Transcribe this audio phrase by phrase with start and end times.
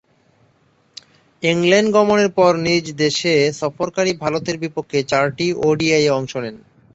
[1.43, 6.55] England গমনের পর নিজ দেশে সফরকারী ভারতের বিপক্ষে চারটি ওডিআইয়ে অংশ নেন।